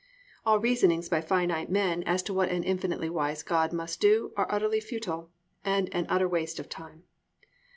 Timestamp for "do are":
4.01-4.47